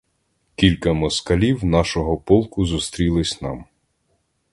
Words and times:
Кілька 0.55 0.93
москалів 0.93 1.65
нашого 1.65 2.17
полку 2.17 2.65
зустрілись 2.65 3.41
нам. 3.41 3.65